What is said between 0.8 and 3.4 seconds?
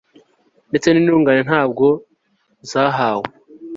n'intungane nta bwo zahawe